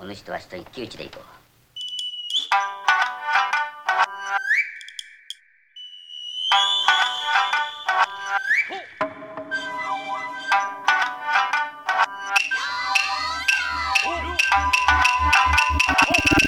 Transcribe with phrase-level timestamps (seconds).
[0.00, 1.38] お主とわしと一騎打ちで行こう。
[16.10, 16.47] Oh!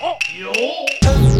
[0.00, 1.37] 有！